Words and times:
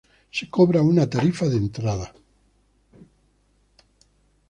Se 0.37 0.45
cobra 0.49 0.81
una 0.81 1.07
tarifa 1.07 1.45
de 1.47 1.57
entrada. 1.57 2.11